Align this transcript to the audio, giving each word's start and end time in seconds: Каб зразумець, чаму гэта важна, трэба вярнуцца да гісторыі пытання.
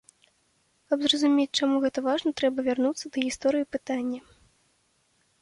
Каб 0.93 1.03
зразумець, 1.03 1.53
чаму 1.59 1.75
гэта 1.83 1.99
важна, 2.07 2.33
трэба 2.41 2.65
вярнуцца 2.69 3.05
да 3.19 3.27
гісторыі 3.27 3.69
пытання. 3.77 4.21